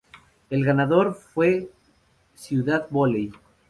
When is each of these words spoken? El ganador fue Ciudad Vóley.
El 0.49 0.65
ganador 0.65 1.13
fue 1.13 1.69
Ciudad 2.33 2.87
Vóley. 2.89 3.31